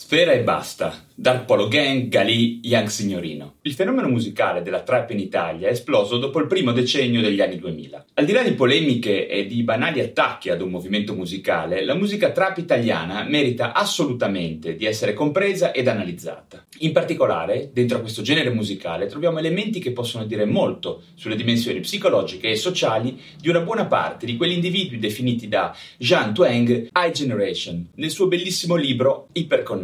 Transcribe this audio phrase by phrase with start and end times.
[0.00, 1.06] Sfera e basta.
[1.20, 3.56] Dark Polo Gang, Galì, Young Signorino.
[3.62, 7.58] Il fenomeno musicale della trap in Italia è esploso dopo il primo decennio degli anni
[7.58, 8.04] 2000.
[8.14, 12.30] Al di là di polemiche e di banali attacchi ad un movimento musicale, la musica
[12.30, 16.64] trap italiana merita assolutamente di essere compresa ed analizzata.
[16.82, 21.80] In particolare, dentro a questo genere musicale troviamo elementi che possono dire molto sulle dimensioni
[21.80, 27.12] psicologiche e sociali di una buona parte di quegli individui definiti da Jean Tweng High
[27.12, 29.26] Generation nel suo bellissimo libro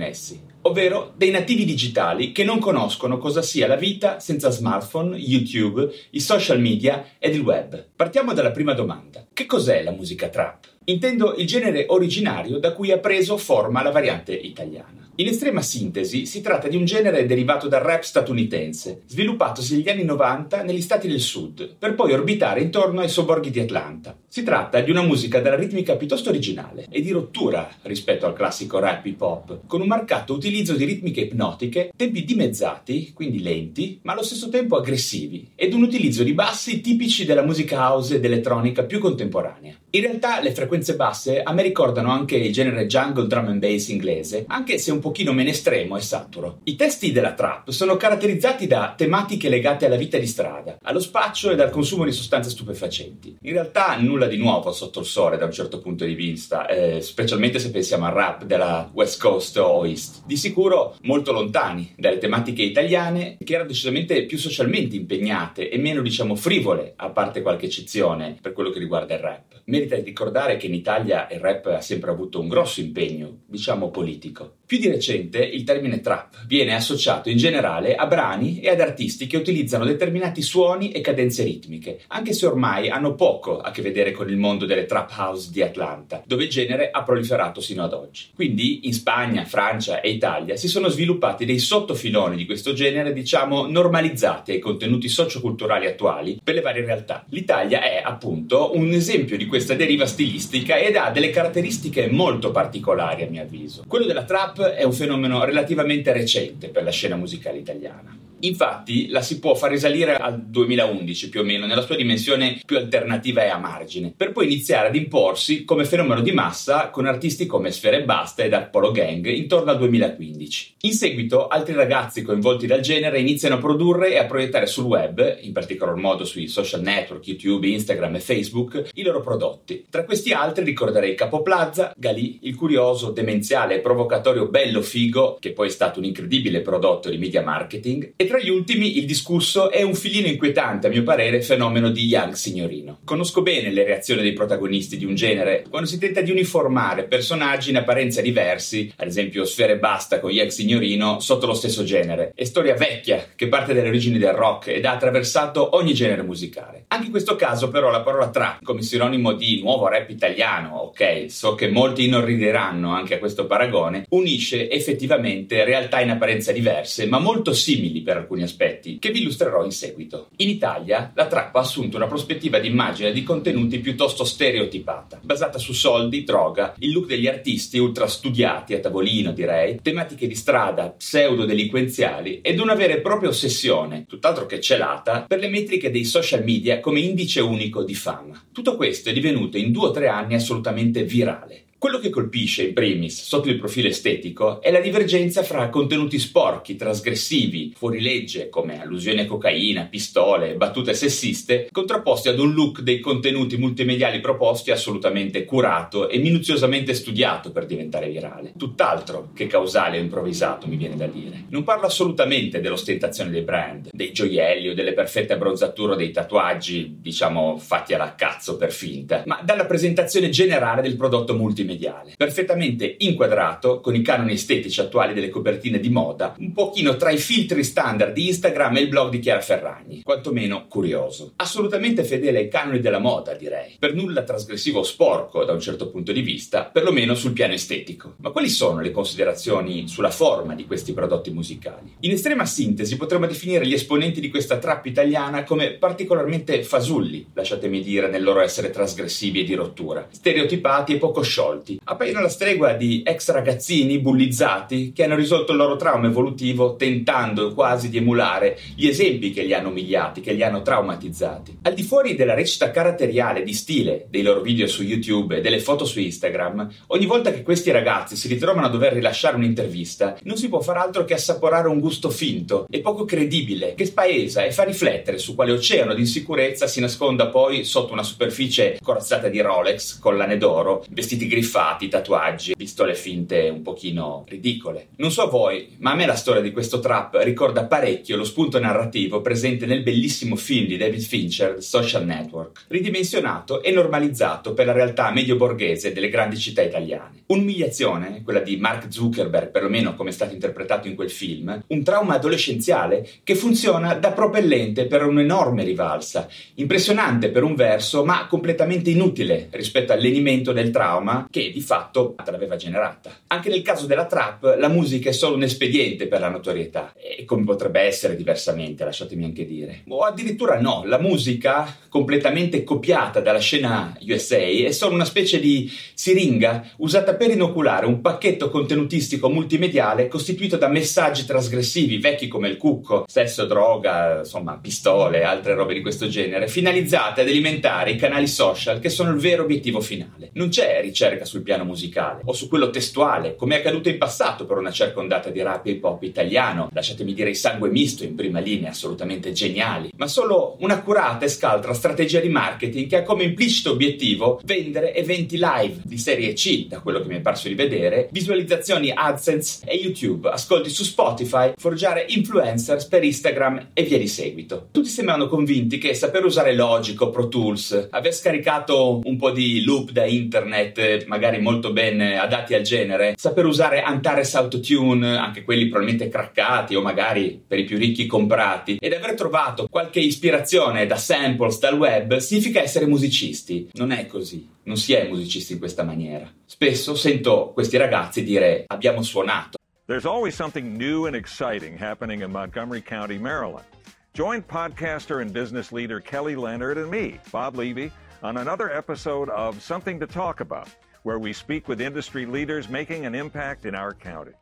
[0.05, 5.91] Iperconnessi ovvero dei nativi digitali che non conoscono cosa sia la vita senza smartphone, YouTube,
[6.11, 7.87] i social media ed il web.
[7.95, 9.27] Partiamo dalla prima domanda.
[9.33, 10.67] Che cos'è la musica trap?
[10.85, 15.05] Intendo il genere originario da cui ha preso forma la variante italiana.
[15.17, 20.03] In estrema sintesi, si tratta di un genere derivato dal rap statunitense, sviluppatosi negli anni
[20.03, 24.19] 90 negli stati del sud, per poi orbitare intorno ai sobborghi di Atlanta.
[24.27, 28.81] Si tratta di una musica dalla ritmica piuttosto originale e di rottura rispetto al classico
[28.81, 34.13] rap hip hop, con un marcato utilizzo di ritmiche ipnotiche, tempi dimezzati, quindi lenti, ma
[34.13, 38.85] allo stesso tempo aggressivi, ed un utilizzo di bassi tipici della musica house ed elettronica
[38.85, 39.77] più contemporanea.
[39.95, 43.87] In realtà le frequenze basse a me ricordano anche il genere jungle drum and bass
[43.91, 46.59] inglese, anche se un pochino meno estremo e saturo.
[46.65, 51.53] I testi della trap sono caratterizzati da tematiche legate alla vita di strada, allo spaccio
[51.53, 53.37] e al consumo di sostanze stupefacenti.
[53.43, 57.01] In realtà nulla di nuovo sotto il sole da un certo punto di vista, eh,
[57.01, 60.23] specialmente se pensiamo al rap della West Coast o East.
[60.27, 66.03] Di sicuro molto lontani dalle tematiche italiane, che erano decisamente più socialmente impegnate e meno,
[66.03, 69.63] diciamo, frivole, a parte qualche eccezione per quello che riguarda il rap.
[69.85, 74.57] Merita ricordare che in Italia il rap ha sempre avuto un grosso impegno, diciamo, politico.
[74.65, 79.27] Più di recente il termine trap viene associato in generale a brani e ad artisti
[79.27, 84.13] che utilizzano determinati suoni e cadenze ritmiche, anche se ormai hanno poco a che vedere
[84.13, 87.93] con il mondo delle trap house di Atlanta, dove il genere ha proliferato sino ad
[87.93, 88.29] oggi.
[88.35, 93.67] Quindi in Spagna, Francia e Italia si sono sviluppati dei sottofiloni di questo genere, diciamo,
[93.67, 97.27] normalizzati ai contenuti socioculturali attuali per le varie realtà.
[97.29, 103.23] L'Italia è appunto un esempio di questa deriva stilistica ed ha delle caratteristiche molto particolari
[103.23, 103.85] a mio avviso.
[103.87, 108.24] Quello della trap è un fenomeno relativamente recente per la scena musicale italiana.
[108.45, 112.77] Infatti la si può far risalire al 2011 più o meno, nella sua dimensione più
[112.77, 117.47] alternativa e a margine, per poi iniziare ad imporsi come fenomeno di massa con artisti
[117.47, 120.75] come Sfere Basta e Dark Polo Gang intorno al 2015.
[120.83, 125.39] In seguito altri ragazzi coinvolti dal genere iniziano a produrre e a proiettare sul web,
[125.41, 129.87] in particolar modo sui social network, YouTube, Instagram e Facebook, i loro prodotti.
[129.89, 135.53] Tra questi altri ricorderei Capo Plaza, Galì, il curioso, demenziale e provocatorio Bello Figo, che
[135.53, 139.71] poi è stato un incredibile prodotto di media marketing, e tra gli ultimi il discusso
[139.71, 143.01] è un filino inquietante, a mio parere, fenomeno di Young Signorino.
[143.05, 147.71] Conosco bene le reazioni dei protagonisti di un genere quando si tenta di uniformare personaggi
[147.71, 152.33] in apparenza diversi, ad esempio Sfere Basta con Young Signorino, sotto lo stesso genere.
[152.35, 156.85] È storia vecchia che parte dalle origini del rock ed ha attraversato ogni genere musicale.
[156.89, 161.27] Anche in questo caso, però, la parola trap come sinonimo di nuovo rap italiano, ok,
[161.29, 167.19] so che molti inorrideranno anche a questo paragone, unisce effettivamente realtà in apparenza diverse, ma
[167.19, 170.29] molto simili per alcuni aspetti, che vi illustrerò in seguito.
[170.37, 175.59] In Italia, la trap ha assunto una prospettiva di immagine di contenuti piuttosto stereotipata, basata
[175.59, 180.91] su soldi, droga, il look degli artisti ultra studiati a tavolino, direi, tematiche di strada
[180.91, 186.43] pseudo-delinquenziali ed una vera e propria ossessione, tutt'altro che celata, per le metriche dei social
[186.45, 188.43] media come indice unico di fama.
[188.53, 191.65] Tutto questo è divenuto in due o tre anni assolutamente virale.
[191.85, 196.77] Quello che colpisce in primis, sotto il profilo estetico, è la divergenza fra contenuti sporchi,
[196.77, 203.59] trasgressivi, fuorilegge, come allusioni a cocaina, pistole, battute sessiste, contrapposti ad un look dei contenuti
[203.59, 208.55] multimediali proposti assolutamente curato e minuziosamente studiato per diventare virale.
[208.57, 211.45] Tutt'altro che causale o improvvisato, mi viene da dire.
[211.51, 216.97] Non parlo assolutamente dell'ostentazione dei brand, dei gioielli o delle perfette abbronzature o dei tatuaggi,
[217.03, 222.97] diciamo, fatti alla cazzo per finta, ma dalla presentazione generale del prodotto multimediale multimediale, perfettamente
[222.99, 227.65] inquadrato con i canoni estetici attuali delle copertine di moda, un pochino tra i filtri
[227.65, 231.33] standard di Instagram e il blog di Chiara Ferragni, quantomeno curioso.
[231.37, 235.91] Assolutamente fedele ai canoni della moda, direi, per nulla trasgressivo o sporco da un certo
[235.91, 238.15] punto di vista, perlomeno sul piano estetico.
[238.19, 241.97] Ma quali sono le considerazioni sulla forma di questi prodotti musicali?
[242.01, 247.83] In estrema sintesi potremmo definire gli esponenti di questa trap italiana come particolarmente fasulli, lasciatemi
[247.83, 251.54] dire, nel loro essere trasgressivi e di rottura, stereotipati e poco sciolti.
[251.85, 257.53] Appaiono alla stregua di ex ragazzini bullizzati che hanno risolto il loro trauma evolutivo tentando
[257.55, 261.59] quasi di emulare gli esempi che li hanno umiliati, che li hanno traumatizzati.
[261.63, 265.61] Al di fuori della recita caratteriale di stile dei loro video su YouTube e delle
[265.61, 270.37] foto su Instagram, ogni volta che questi ragazzi si ritrovano a dover rilasciare un'intervista, non
[270.37, 274.53] si può far altro che assaporare un gusto finto e poco credibile che spaesa e
[274.53, 279.41] fa riflettere su quale oceano di insicurezza si nasconda poi sotto una superficie corazzata di
[279.41, 281.43] Rolex, collane d'oro, vestiti griffati,
[281.89, 284.89] tatuaggi, pistole finte un pochino ridicole.
[284.97, 288.59] Non so voi, ma a me la storia di questo trap ricorda parecchio lo spunto
[288.59, 294.73] narrativo presente nel bellissimo film di David Fincher, Social Network, ridimensionato e normalizzato per la
[294.73, 297.23] realtà medio-borghese delle grandi città italiane.
[297.27, 302.15] Un'umiliazione, quella di Mark Zuckerberg, perlomeno come è stato interpretato in quel film, un trauma
[302.15, 309.49] adolescenziale che funziona da propellente per un'enorme rivalsa, impressionante per un verso, ma completamente inutile
[309.51, 313.11] rispetto al lenimento del trauma che di fatto l'aveva generata.
[313.27, 317.25] Anche nel caso della trap, la musica è solo un espediente per la notorietà, e
[317.25, 319.83] come potrebbe essere diversamente, lasciatemi anche dire.
[319.89, 325.69] O addirittura no, la musica, completamente copiata dalla scena USA, è solo una specie di
[325.95, 332.59] siringa usata per inoculare un pacchetto contenutistico multimediale costituito da messaggi trasgressivi vecchi come il
[332.59, 338.29] cucco, sesso, droga, insomma, pistole, altre robe di questo genere, finalizzate ad alimentare i canali
[338.29, 340.31] social che sono il vero obiettivo finale.
[340.35, 344.47] Non c'è ricerca sul piano musicale o su quello testuale, come è accaduto in passato
[344.47, 348.15] per una certa ondata di rap hip hop italiano, lasciatemi dire i sangue misto in
[348.15, 353.25] prima linea, assolutamente geniali, ma solo un'accurata e scaltra strategia di marketing che ha come
[353.25, 357.55] implicito obiettivo vendere eventi live di serie C, da quello che mi è parso di
[357.55, 364.09] vedere, visualizzazioni AdSense e YouTube, ascolti su Spotify, forgiare influencers per Instagram e via di
[364.09, 364.69] seguito.
[364.71, 369.63] Tutti sembrano convinti che saper usare Logic o Pro Tools, aver scaricato un po' di
[369.65, 375.69] loop da internet, magari molto ben adatti al genere, saper usare Antares Autotune, anche quelli
[375.69, 380.97] probabilmente craccati o magari per i più ricchi comprati, ed aver trovato qualche ispirazione da
[380.97, 383.69] samples dal web, significa essere musicisti.
[383.75, 386.29] Non è così, non si è musicisti in questa maniera.
[386.45, 389.59] Spesso sento questi ragazzi dire abbiamo suonato.
[389.87, 393.67] There's always something new and exciting happening in Montgomery County, Maryland.
[394.15, 399.61] Join podcaster and business leader Kelly Leonard and me, Bob Levy, on another episode of
[399.61, 400.69] Something to Talk About,
[401.05, 404.33] where we speak with industry leaders making an impact in our county.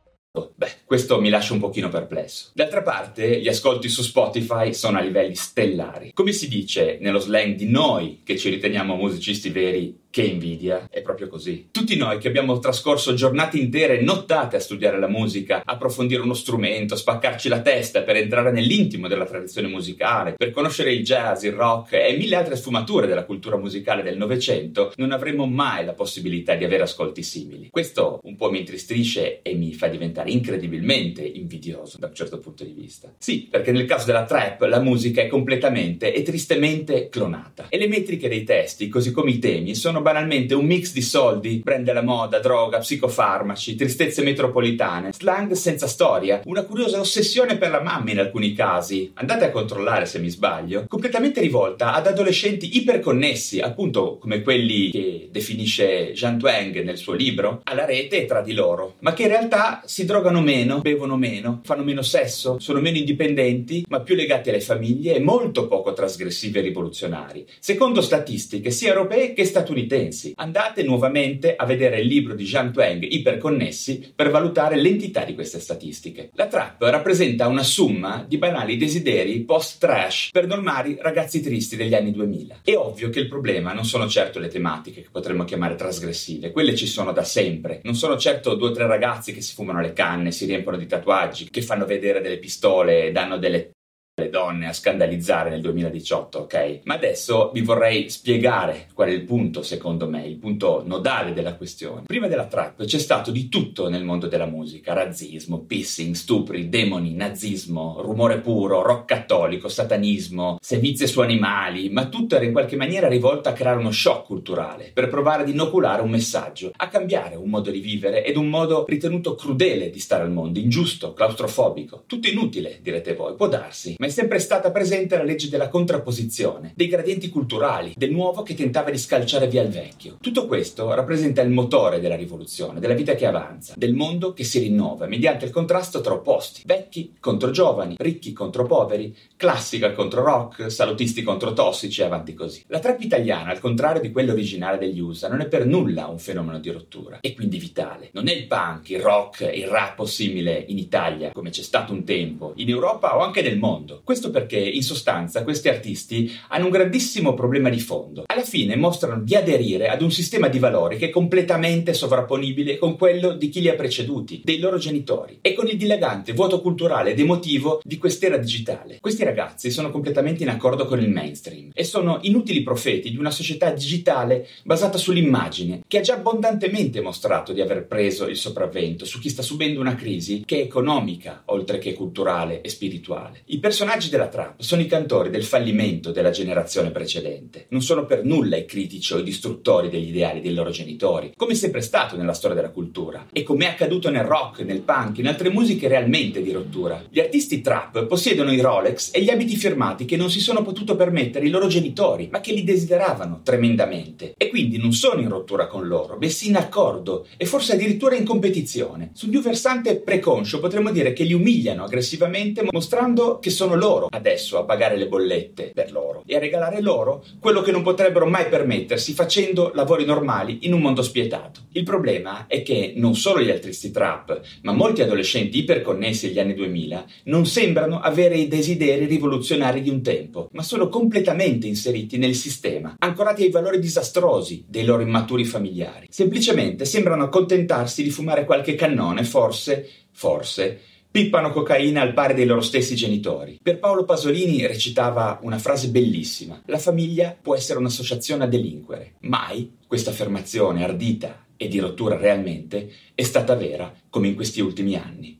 [0.55, 2.49] Beh, questo mi lascia un pochino perplesso.
[2.55, 6.11] D'altra parte, gli ascolti su Spotify sono a livelli stellari.
[6.11, 11.01] Come si dice nello slang di noi che ci riteniamo musicisti veri, che invidia, è
[11.01, 11.69] proprio così.
[11.71, 16.95] Tutti noi che abbiamo trascorso giornate intere, nottate a studiare la musica, approfondire uno strumento,
[16.95, 21.93] spaccarci la testa per entrare nell'intimo della tradizione musicale, per conoscere il jazz, il rock
[21.93, 26.63] e mille altre sfumature della cultura musicale del Novecento, non avremmo mai la possibilità di
[26.63, 27.69] avere ascolti simili.
[27.71, 32.63] Questo un po' mi intristisce e mi fa diventare incredibilmente invidioso da un certo punto
[32.63, 33.11] di vista.
[33.17, 37.87] Sì, perché nel caso della trap la musica è completamente e tristemente clonata e le
[37.87, 42.03] metriche dei testi, così come i temi, sono banalmente un mix di soldi, brand della
[42.03, 48.19] moda, droga, psicofarmaci, tristezze metropolitane, slang senza storia, una curiosa ossessione per la mamma in
[48.19, 54.43] alcuni casi, andate a controllare se mi sbaglio, completamente rivolta ad adolescenti iperconnessi, appunto come
[54.43, 59.13] quelli che definisce Jean Twang nel suo libro, alla rete e tra di loro, ma
[59.13, 64.01] che in realtà si drogano meno, bevono meno, fanno meno sesso, sono meno indipendenti, ma
[64.01, 69.45] più legati alle famiglie e molto poco trasgressivi e rivoluzionari, secondo statistiche sia europee che
[69.45, 70.33] statunitensi statunitensi.
[70.35, 75.59] Andate nuovamente a vedere il libro di Jean Twang, Iperconnessi, per valutare l'entità di queste
[75.59, 76.29] statistiche.
[76.33, 82.11] La trap rappresenta una summa di banali desideri post-trash per normali ragazzi tristi degli anni
[82.11, 82.61] 2000.
[82.63, 86.75] È ovvio che il problema non sono certo le tematiche che potremmo chiamare trasgressive, quelle
[86.75, 87.81] ci sono da sempre.
[87.83, 90.87] Non sono certo due o tre ragazzi che si fumano le canne, si riempiono di
[90.87, 93.71] tatuaggi, che fanno vedere delle pistole e danno delle
[94.15, 96.81] le donne a scandalizzare nel 2018, ok?
[96.83, 101.55] Ma adesso vi vorrei spiegare qual è il punto, secondo me, il punto nodale della
[101.55, 102.03] questione.
[102.05, 107.15] Prima della trap c'è stato di tutto nel mondo della musica: razzismo, pissing, stupri, demoni,
[107.15, 113.07] nazismo, rumore puro, rock cattolico, satanismo, sevizie su animali, ma tutto era in qualche maniera
[113.07, 117.49] rivolto a creare uno shock culturale per provare ad inoculare un messaggio, a cambiare un
[117.49, 122.03] modo di vivere ed un modo ritenuto crudele di stare al mondo, ingiusto, claustrofobico.
[122.05, 126.73] Tutto inutile, direte voi, può darsi ma è sempre stata presente la legge della contrapposizione,
[126.75, 130.17] dei gradienti culturali, del nuovo che tentava di scalciare via il vecchio.
[130.19, 134.59] Tutto questo rappresenta il motore della rivoluzione, della vita che avanza, del mondo che si
[134.59, 140.69] rinnova mediante il contrasto tra opposti, vecchi contro giovani, ricchi contro poveri, classica contro rock,
[140.69, 142.61] salutisti contro tossici e avanti così.
[142.67, 146.19] La trap italiana, al contrario di quella originale degli USA, non è per nulla un
[146.19, 148.09] fenomeno di rottura, è quindi vitale.
[148.11, 152.03] Non è il punk, il rock, il rap simile in Italia, come c'è stato un
[152.03, 154.01] tempo, in Europa o anche nel mondo mondo.
[154.03, 158.23] Questo perché, in sostanza, questi artisti hanno un grandissimo problema di fondo.
[158.25, 162.97] Alla fine mostrano di aderire ad un sistema di valori che è completamente sovrapponibile con
[162.97, 167.11] quello di chi li ha preceduti, dei loro genitori, e con il dilagante vuoto culturale
[167.11, 168.97] ed emotivo di quest'era digitale.
[168.99, 173.31] Questi ragazzi sono completamente in accordo con il mainstream e sono inutili profeti di una
[173.31, 179.19] società digitale basata sull'immagine, che ha già abbondantemente mostrato di aver preso il sopravvento su
[179.19, 183.41] chi sta subendo una crisi che è economica, oltre che culturale e spirituale.
[183.45, 187.65] I personaggi personaggi della trap sono i cantori del fallimento della generazione precedente.
[187.71, 191.51] Non sono per nulla i critici o i distruttori degli ideali dei loro genitori, come
[191.51, 193.27] è sempre stato nella storia della cultura.
[193.33, 197.03] E come è accaduto nel rock, nel punk, in altre musiche realmente di rottura.
[197.09, 200.95] Gli artisti trap possiedono i Rolex e gli abiti firmati che non si sono potuto
[200.95, 204.33] permettere i loro genitori, ma che li desideravano tremendamente.
[204.37, 208.23] E quindi non sono in rottura con loro, bensì in accordo e forse addirittura in
[208.23, 209.11] competizione.
[209.13, 214.07] Sul più versante preconscio potremmo dire che li umiliano aggressivamente mostrando che sono sono loro
[214.09, 218.25] adesso a pagare le bollette per loro e a regalare loro quello che non potrebbero
[218.25, 221.61] mai permettersi facendo lavori normali in un mondo spietato.
[221.71, 226.53] Il problema è che non solo gli artisti trap, ma molti adolescenti iperconnessi agli anni
[226.53, 232.35] 2000 non sembrano avere i desideri rivoluzionari di un tempo, ma sono completamente inseriti nel
[232.35, 236.07] sistema, ancorati ai valori disastrosi dei loro immaturi familiari.
[236.09, 240.79] Semplicemente sembrano accontentarsi di fumare qualche cannone, forse, forse,
[241.13, 243.59] pippano cocaina al pari dei loro stessi genitori.
[243.61, 249.13] Per Paolo Pasolini recitava una frase bellissima: La famiglia può essere un'associazione a delinquere.
[249.19, 254.95] Mai questa affermazione ardita e di rottura realmente è stata vera come in questi ultimi
[254.95, 255.39] anni.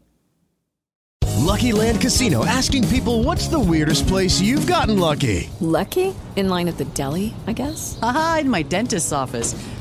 [1.40, 5.50] Lucky Land Casino asking people what's the weirdest place you've gotten lucky?
[5.60, 6.14] Lucky?
[6.36, 7.98] In line at the deli, I guess.
[8.00, 9.56] Aha, in my dentist's office.